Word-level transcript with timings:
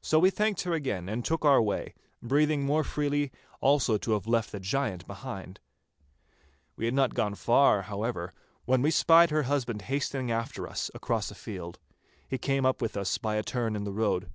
So 0.00 0.18
we 0.18 0.30
thanked 0.30 0.62
her 0.62 0.72
again 0.72 1.06
and 1.06 1.22
took 1.22 1.44
our 1.44 1.60
way, 1.60 1.92
breathing 2.22 2.64
more 2.64 2.82
freely 2.82 3.30
also 3.60 3.98
to 3.98 4.12
have 4.12 4.26
left 4.26 4.52
the 4.52 4.58
giant 4.58 5.06
behind. 5.06 5.60
We 6.76 6.86
had 6.86 6.94
not 6.94 7.12
gone 7.12 7.34
far, 7.34 7.82
however, 7.82 8.32
when 8.64 8.80
we 8.80 8.90
spied 8.90 9.28
her 9.28 9.42
husband 9.42 9.82
hastening 9.82 10.30
after 10.30 10.66
us 10.66 10.90
across 10.94 11.30
a 11.30 11.34
field. 11.34 11.78
He 12.26 12.38
came 12.38 12.64
up 12.64 12.80
with 12.80 12.96
us 12.96 13.18
by 13.18 13.34
a 13.36 13.42
turn 13.42 13.76
in 13.76 13.84
the 13.84 13.92
road. 13.92 14.30